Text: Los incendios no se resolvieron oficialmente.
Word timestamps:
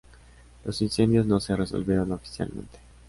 Los 0.65 0.81
incendios 0.81 1.27
no 1.27 1.39
se 1.39 1.55
resolvieron 1.55 2.11
oficialmente. 2.11 2.79